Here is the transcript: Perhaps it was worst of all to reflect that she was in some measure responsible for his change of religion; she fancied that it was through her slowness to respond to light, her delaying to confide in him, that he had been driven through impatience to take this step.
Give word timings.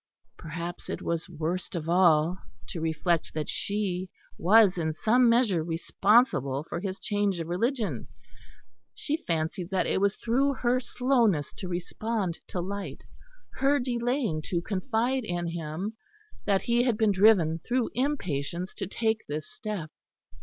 Perhaps 0.35 0.89
it 0.89 1.03
was 1.03 1.29
worst 1.29 1.75
of 1.75 1.87
all 1.87 2.39
to 2.69 2.81
reflect 2.81 3.35
that 3.35 3.47
she 3.49 4.09
was 4.35 4.75
in 4.79 4.93
some 4.93 5.29
measure 5.29 5.61
responsible 5.63 6.63
for 6.63 6.79
his 6.79 6.99
change 6.99 7.39
of 7.39 7.47
religion; 7.47 8.07
she 8.95 9.23
fancied 9.27 9.69
that 9.69 9.85
it 9.85 10.01
was 10.01 10.15
through 10.15 10.53
her 10.55 10.79
slowness 10.79 11.53
to 11.53 11.67
respond 11.67 12.39
to 12.47 12.59
light, 12.59 13.03
her 13.57 13.79
delaying 13.79 14.41
to 14.41 14.59
confide 14.59 15.23
in 15.23 15.45
him, 15.49 15.95
that 16.45 16.63
he 16.63 16.81
had 16.81 16.97
been 16.97 17.11
driven 17.11 17.59
through 17.59 17.91
impatience 17.93 18.73
to 18.73 18.87
take 18.87 19.21
this 19.27 19.45
step. 19.45 19.91